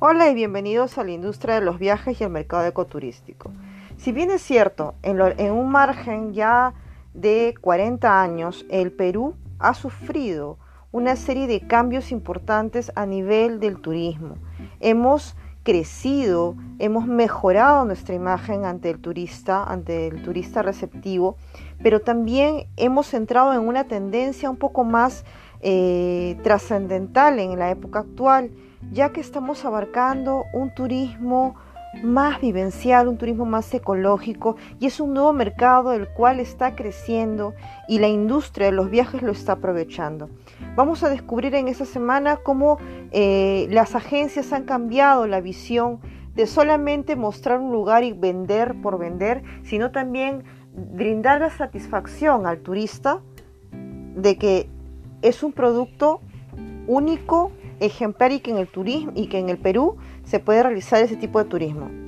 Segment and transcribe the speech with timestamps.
[0.00, 3.50] Hola y bienvenidos a la industria de los viajes y el mercado ecoturístico.
[3.96, 5.20] Si bien es cierto, en,
[5.50, 6.72] un margen ya
[7.14, 10.56] de 40 años, el Perú ha sufrido
[10.92, 14.36] una serie de cambios importantes a nivel del turismo.
[14.78, 15.34] Hemos
[15.68, 21.36] crecido, hemos mejorado nuestra imagen ante el turista, ante el turista receptivo,
[21.82, 25.26] pero también hemos entrado en una tendencia un poco más
[25.60, 28.50] eh, trascendental en la época actual
[28.92, 31.56] ya que estamos abarcando un turismo
[32.02, 37.54] más vivencial, un turismo más ecológico y es un nuevo mercado el cual está creciendo
[37.88, 40.28] y la industria de los viajes lo está aprovechando.
[40.76, 42.78] Vamos a descubrir en esta semana cómo
[43.10, 46.00] eh, las agencias han cambiado la visión
[46.34, 52.60] de solamente mostrar un lugar y vender por vender, sino también brindar la satisfacción al
[52.60, 53.20] turista
[53.72, 54.68] de que
[55.22, 56.20] es un producto
[56.86, 61.02] único ejemplar y que en el turismo y que en el Perú se puede realizar
[61.02, 62.07] ese tipo de turismo.